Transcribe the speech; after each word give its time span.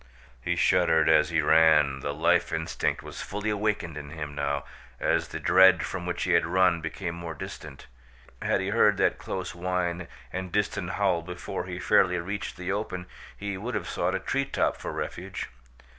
He 0.41 0.55
shuddered 0.55 1.07
as 1.09 1.29
he 1.29 1.43
ran. 1.43 1.99
The 1.99 2.11
life 2.11 2.51
instinct 2.51 3.03
was 3.03 3.21
fully 3.21 3.51
awakened 3.51 3.97
in 3.99 4.09
him 4.09 4.33
now, 4.33 4.63
as 4.99 5.27
the 5.27 5.39
dread 5.39 5.85
from 5.85 6.07
which 6.07 6.23
he 6.23 6.31
had 6.31 6.43
run 6.43 6.81
became 6.81 7.13
more 7.13 7.35
distant. 7.35 7.85
Had 8.41 8.61
he 8.61 8.69
heard 8.69 8.97
that 8.97 9.19
close 9.19 9.53
whine 9.53 10.07
and 10.33 10.51
distant 10.51 10.89
howl 10.93 11.21
before 11.21 11.65
he 11.67 11.77
fairly 11.77 12.17
reached 12.17 12.57
the 12.57 12.71
open 12.71 13.05
he 13.37 13.59
would 13.59 13.75
have 13.75 13.87
sought 13.87 14.15
a 14.15 14.19
treetop 14.19 14.75
for 14.75 14.91
refuge. 14.91 15.49